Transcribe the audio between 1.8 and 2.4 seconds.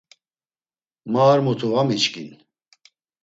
miçkin.